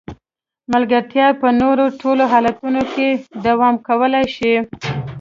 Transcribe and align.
ملګرتیا 0.73 1.27
په 1.41 1.47
نورو 1.61 1.85
ټولو 2.01 2.23
حالتونو 2.33 2.81
کې 2.93 3.07
دوام 3.45 3.75
کولای 3.87 4.25
شي. 4.35 4.53